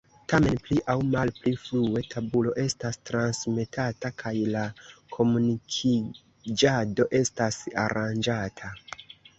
Tamen 0.31 0.55
pli 0.67 0.75
aŭ 0.93 0.95
malpli 1.09 1.51
frue 1.65 2.01
tabulo 2.13 2.55
estas 2.63 2.99
transmetata 3.11 4.13
kaj 4.23 4.35
la 4.57 4.65
komunikiĝado 5.19 7.11
estas 7.23 7.63
aranĝata. 7.89 8.77